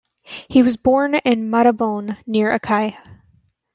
[0.49, 2.97] He was born in Montabone near Acqui.